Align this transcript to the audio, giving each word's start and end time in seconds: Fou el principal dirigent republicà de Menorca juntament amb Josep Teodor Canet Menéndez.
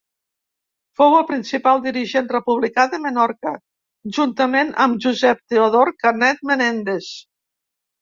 Fou 1.01 1.17
el 1.17 1.27
principal 1.31 1.83
dirigent 1.83 2.31
republicà 2.37 2.87
de 2.95 3.01
Menorca 3.05 3.53
juntament 4.19 4.75
amb 4.89 5.01
Josep 5.07 5.47
Teodor 5.55 5.97
Canet 6.05 6.47
Menéndez. 6.53 7.17